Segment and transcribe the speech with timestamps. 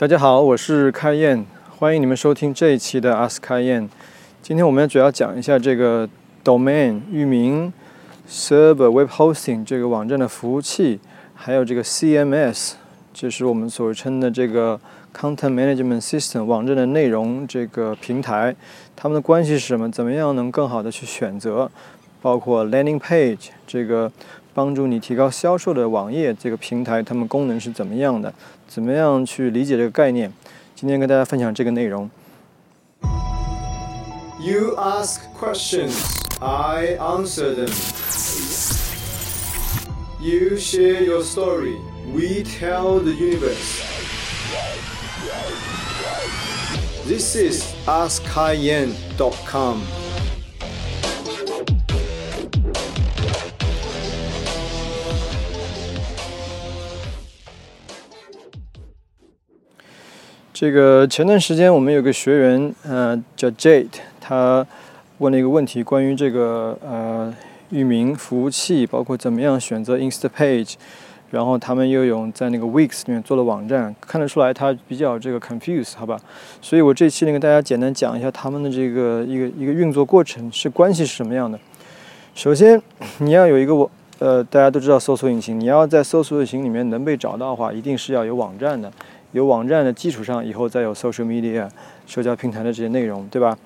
[0.00, 1.44] 大家好，我是开燕，
[1.76, 3.86] 欢迎你们收听这一期的 Ask 开燕。
[4.40, 6.08] 今天我们主要讲一下这个
[6.42, 7.70] domain 域名、
[8.26, 10.98] server web hosting 这个网站的服务器，
[11.34, 12.72] 还有这个 CMS，
[13.12, 14.80] 就是我们所称的这个
[15.14, 18.56] content management system 网站的内容这个平台，
[18.96, 19.90] 它们的关系是什么？
[19.90, 21.70] 怎么样能更好的去选择？
[22.22, 24.10] 包括 landing page 这个
[24.52, 28.32] 帮助你提高销售的网页这个平台，它们功能是怎么样的？
[28.68, 30.32] 怎么样去理解这个概念？
[30.74, 32.10] 今天跟大家分享这个内容。
[34.40, 35.94] You ask questions,
[36.40, 37.70] I answer them.
[40.18, 41.76] You share your story,
[42.14, 43.82] we tell the universe.
[47.06, 49.82] This is AskKaiYan.com.
[60.60, 63.88] 这个前段时间我们有个学员，呃，叫 Jade，
[64.20, 64.66] 他
[65.16, 67.34] 问了一个问题，关于这个呃
[67.70, 70.74] 域名服务器，包括怎么样选择 Instapage，
[71.30, 76.20] 然后他们又有在那个 Wix 里面做了网站，看得出来他比较这个 confuse，好吧？
[76.60, 81.58] 所以我这期呢跟大家简单讲一下他们的这个一个一个运作过程是关系是什么样的。
[82.34, 82.78] 首先
[83.20, 88.92] 你要有一个网，呃，大家都知道搜索引擎，你要在搜索引擎里面能被找到的话，一定是要有网站的。
[89.32, 91.68] 有网站的基础上，以后再有 social media
[92.06, 93.56] 社交平台的这些内容，对吧？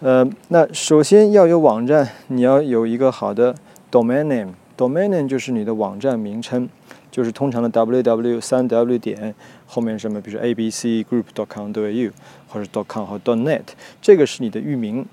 [0.00, 3.54] 呃，那首先要有网站，你要有一个好的
[3.90, 4.52] domain name。
[4.76, 6.68] domain name 就是你的网站名称，
[7.10, 9.34] 就是通常的 www 三 w 点
[9.66, 12.10] 后面什么，比如说 abcgroup.com.au
[12.48, 13.62] 或者 .com 或 .net，
[14.02, 15.06] 这个是你的域名，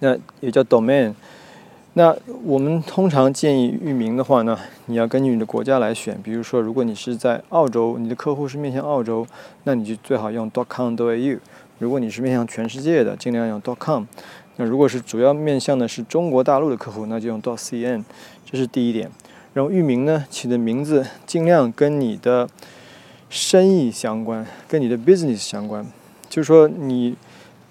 [0.00, 1.14] 那也叫 domain。
[1.98, 6.16] 那我们通常建议域名的话呢，你要根据你的国家来选。
[6.22, 9.26] 比如说，如果你是在澳洲，你的客户是面向澳洲，
[9.64, 11.38] 那你就最好用 .com.au。
[11.80, 14.04] 如果你是面向全世界的，尽量用 .com。
[14.54, 18.04] 那如果是主要面向的是中国大陆的客户，那就用 .cn。
[18.48, 19.10] 这是第一点。
[19.54, 22.48] 然后域名呢，起的名字尽量跟你的
[23.28, 25.84] 生意相关，跟你的 business 相关。
[26.28, 27.16] 就是说你。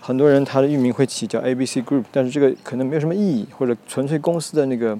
[0.08, 4.98] 很多人他的域名会起叫 ABC Group，但是这个可能没有什么意义，或者纯粹公司的那个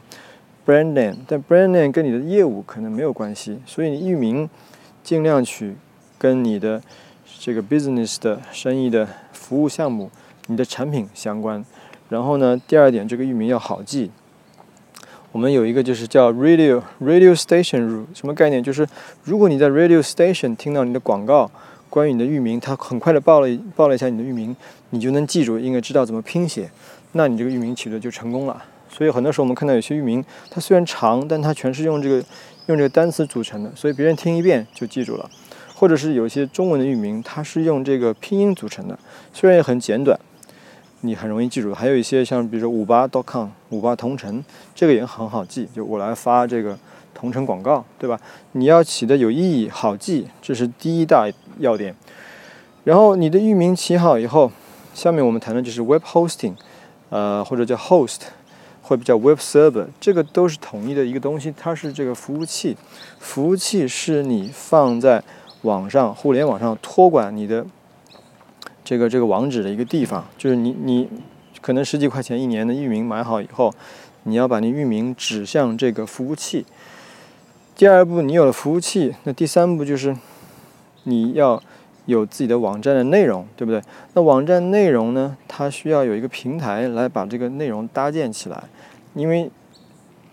[0.66, 4.50] brand name，但 brand name 跟你的业务可能没有关系，所以你域名
[5.06, 5.78] 尽量取
[6.18, 6.82] 跟你的
[7.40, 10.12] 这个 business 的生意的服务项目、
[10.48, 11.64] 你的产品相关。
[12.10, 14.12] 然后呢，第二点，这个域名要好记。
[15.32, 18.62] 我们有一个就是叫 radio radio station 什么概念？
[18.62, 18.86] 就是
[19.24, 21.50] 如果你在 radio station 听到你的广告。
[21.90, 24.56] 关于你的域名，它很快的报了报了一下你的域名，
[24.90, 26.70] 你就能记住，应该知道怎么拼写，
[27.14, 28.64] 那你这个域名取得就成功了。
[28.90, 32.24] 所以很多时候我们看到有些域名，它虽然长，但它全是用这个
[32.68, 35.30] 用这个单词组成的，所以别人听一遍就记住了。
[35.76, 38.98] 或者是有一些中文的域名，它是用这个拼音组成的，
[39.32, 40.20] 虽然也很简短，
[41.02, 41.72] 你很容易记住。
[41.72, 44.44] 还有一些像比如说五八 .com 五八同城，
[44.74, 46.76] 这个也很好记，就我来发这个
[47.18, 48.20] 同城广告，对吧？
[48.52, 51.28] 你要起的有意义、好记，这是第一大。
[51.60, 51.96] 要点，
[52.84, 54.52] 然后你的域名起好以后，
[54.94, 56.54] 下面我们谈的就是 web hosting，
[57.10, 58.20] 呃，或者叫 host，
[58.84, 62.78] 或者叫 web server，这个都是统一的一个东西，它是这个服务器。
[63.18, 65.24] 服务器是你放在
[65.64, 67.66] 网上、互联网上托管你的
[68.84, 71.10] 这个这个网址的一个地方，就是你你
[71.60, 73.74] 可能十几块钱一年的域名买好以后，
[74.26, 76.64] 你要把你域名指向这个服务器。
[77.78, 80.18] 第二步，你有了服务器，那第三步就是。
[81.04, 81.62] 你要
[82.06, 83.82] 有自己的网站的内容，对不对？
[84.14, 85.38] 那网站内容呢？
[85.48, 88.62] 它需要有一个平台来把这个内容搭建起来。
[89.14, 89.50] 因为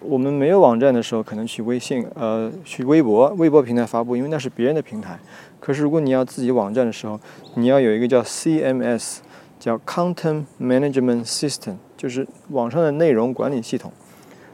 [0.00, 5.16] 我们没有网站的时候，可能去微信、呃，去微博、微博平台发布，因为那是别人的平台。
[5.60, 7.20] 可是如果你要自己网站的时候，
[7.54, 9.18] 你要有一个叫 CMS，
[9.60, 13.92] 叫 Content Management System，就是网上的内容管理系统。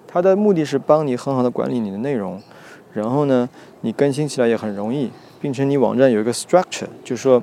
[0.07, 2.43] 它的目的是帮你很好的管理你的内容，
[2.93, 3.49] 然后呢，
[3.81, 5.11] 你更新起来也很容易。
[5.43, 7.43] 并且你网站有一个 structure，就是说，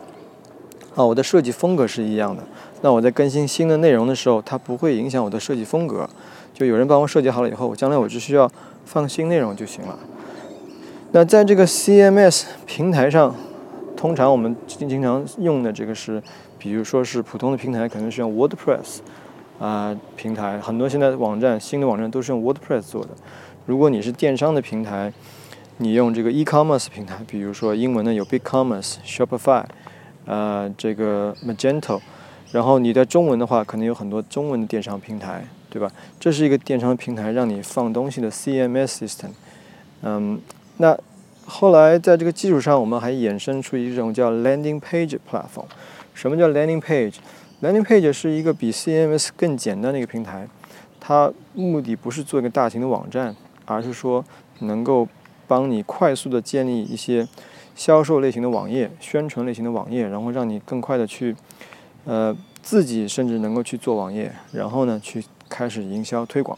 [0.94, 2.44] 啊，我的设计风格是一样的。
[2.83, 6.07] 那我在更新新的内容的时候，它不会影响我的设计风格。
[6.53, 8.47] 就有人帮我设计好了以后，将来我只需要
[8.85, 9.97] 放新内容就行了。
[11.11, 13.35] 那在这个 CMS 平台上，
[13.95, 16.21] 通常我们经经常用的这个是，
[16.59, 18.99] 比如说是普通的平台，可能是用 WordPress
[19.57, 20.59] 啊平台。
[20.59, 23.09] 很多现在网站新的网站都是用 WordPress 做的。
[23.67, 25.11] 如果你是电商的平台，
[25.79, 29.65] 你用这个 e-commerce 平台，比如说英文的有 BigCommerce、Shopify，
[30.25, 31.99] 呃，这个 Magento，
[32.53, 35.91] 然后你在中文的话，可能有很多中文的电商平台，对吧？
[36.17, 39.31] 这是一个电商平台，让你放东西的 CMS system。
[40.01, 40.39] 嗯，
[40.77, 40.97] 那
[41.45, 45.65] 后来在这个基础上，我们还衍生出一种叫 landing page platform。
[46.13, 50.47] 什么叫 landing page？landing page 是一个比 CMS 更简单的一个平台，
[51.01, 53.35] 它目的不是做一个大型的网站，
[53.67, 54.25] 而是说
[54.61, 55.07] 能够
[55.47, 57.27] 帮你快速的建立一些
[57.75, 61.35] 销售类型的网页、宣传类型的网页，然后让你更快的去，
[62.05, 66.57] 呃，自己甚至能够去做网页，然后呢，去开始营销推广。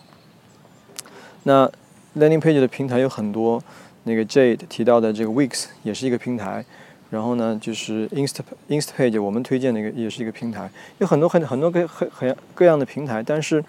[1.44, 1.70] 那
[2.18, 3.62] landing page 的平台有很多，
[4.04, 6.64] 那个 Jade 提到的这个 Wix 也是一个平台。
[7.12, 10.70] 然后呢，就是 Insta Instapage，我们推荐的一个也是一个平台，
[11.00, 13.66] 有很多很很多个很很各样的平台，但是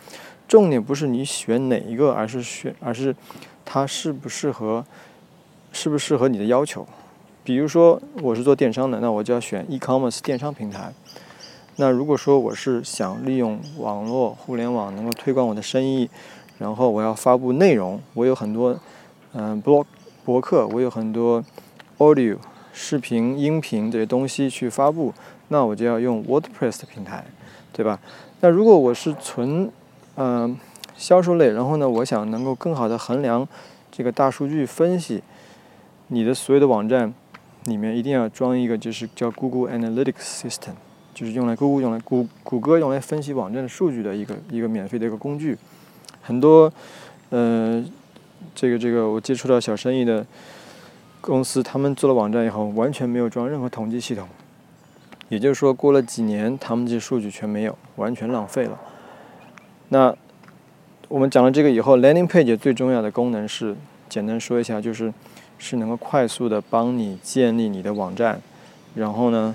[0.51, 3.15] 重点不是你选哪一个，而是选而是
[3.65, 4.85] 它适不适合，
[5.73, 6.85] 适不适合你的要求。
[7.45, 10.93] 比如说我是做电商的，那我就要选 e-commerce 电商平台。
[11.77, 16.11] 那如果说我是想利用网络互联网能够推广我的生意，
[16.59, 18.77] 然后我要发布内容，我有很多
[19.35, 19.85] 嗯 blog
[20.25, 21.45] 博客，我有很多
[21.99, 22.37] audio。
[22.73, 25.15] 视频、音频这些东西去发布，
[25.47, 27.25] 那我就要用 WordPress 的平台，
[27.73, 28.01] 对吧？
[28.41, 29.71] 那如果我是纯
[30.23, 30.55] 嗯
[30.97, 33.49] 销售类，然后呢，我想能够更好的衡量
[33.91, 35.23] 这个大数据分析，
[36.09, 37.15] 你的所有的网站
[37.65, 40.75] 里面一定要装一个就是叫 Google Analytics System，
[41.15, 45.57] 就是用来 Google 用来谷谷歌用来分析网站数据的一个一个免费的一个工具。
[46.21, 46.71] 很多
[47.31, 47.83] 呃
[48.55, 50.27] 这个这个我接触到小生意的。
[51.23, 54.27] 公司他们做了网站以后，完全没有装任何统计系统，
[55.29, 58.81] 也就是说，过了几年，他们这些数据全没有，完全浪费了。
[59.91, 60.17] 那
[61.09, 63.77] 我们讲了这个以后，landing page 最重要的功能是，
[64.09, 65.13] 简单说一下，就是
[65.59, 68.41] 是能够快速的帮你建立你的网站，
[68.95, 69.55] 然后呢，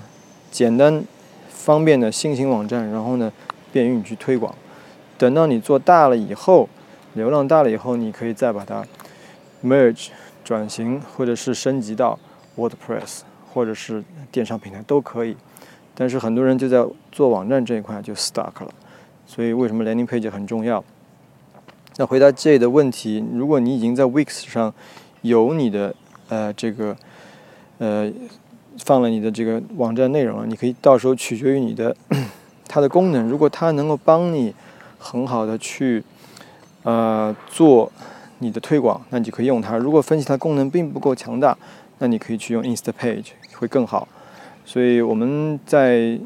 [0.50, 1.02] 简单
[1.48, 3.32] 方便的新型网站，然后呢，
[3.72, 4.54] 便于你去推广。
[5.18, 6.68] 等到你做大了以后，
[7.14, 8.84] 流量大了以后，你可以再把它
[9.64, 10.08] merge。
[10.44, 12.16] 转型或者是升级到
[12.56, 13.22] WordPress
[13.52, 15.36] 或者是电商平台都可以，
[15.92, 18.72] 但是很多人就在做网站这一块就 stuck 了，
[19.26, 20.82] 所以为什么 landing page 很重要？
[21.96, 24.72] 那回答 J 的问题，如果你已经在 Wix 上
[25.22, 25.94] 有你的
[26.28, 26.96] 呃这个
[27.78, 28.10] 呃
[28.78, 31.94] 放了你的这个网站内容了，你可以到时候取决于你的
[32.68, 34.54] 它的功能，如果它能够帮你
[34.98, 36.02] 很好的去
[36.84, 37.92] 呃做。
[38.38, 39.78] 你的推广，那你就可以用它。
[39.78, 41.56] 如果分析它功能并不够强大，
[42.00, 44.06] 那你可以去用 Instapage 会更好。
[44.66, 46.20] 所以我们在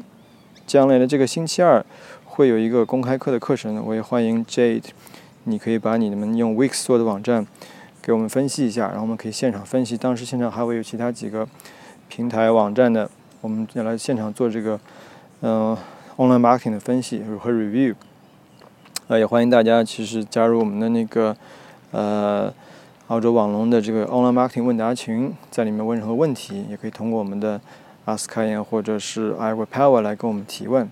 [0.67, 1.85] 将来的这个星期二
[2.33, 4.85] 会有一个公开课的课程，我也欢迎 Jade，
[5.43, 7.45] 你可以把你们用 Wix 做的网站
[8.01, 9.97] 给我们分析一下，然后我们可以现场分析。
[9.97, 11.45] 当时现场还会有其他几个
[12.07, 13.09] 平台网站的，
[13.41, 14.79] 我们要来现场做这个
[15.41, 15.77] 嗯
[16.15, 17.95] online marketing 的分析和 review。
[19.07, 21.35] 呃，也欢迎大家其实加入我们的那个。
[21.91, 22.53] 呃，
[23.07, 27.59] 澳洲网龙的这个 online marketing 问答群，在里面问任何问题，也可以通过我们的
[28.05, 30.89] Ask 开言或者是 I will power 来跟我们提问，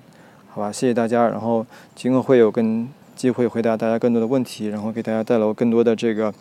[0.59, 0.71] 好吧？
[0.73, 1.29] 谢谢大家。
[1.29, 1.65] 然后
[1.95, 2.85] 今后会有更
[3.15, 6.33] 机会回答大家更多的问题，然后给大家带来更多的这个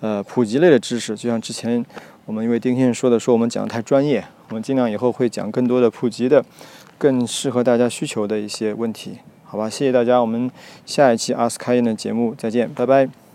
[0.00, 1.16] 呃普及类的知识。
[1.16, 1.84] 就像之前
[2.26, 6.44] 我们因为丁先生说的，说我们讲的太专业，我们尽量以后会讲更多的普及的，
[6.96, 9.68] 更适合大家需求的一些问题，好吧？
[9.68, 10.48] 谢谢大家，我们
[10.84, 13.25] 下一期 Ask 开言的节目再见，拜拜。